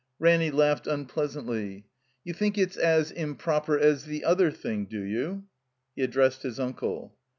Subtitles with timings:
[0.17, 1.85] Ranny laughed unpleasantly.
[2.23, 5.43] "You think it's as improper as the other thing, do you?"
[5.95, 7.15] He addressed his uncle.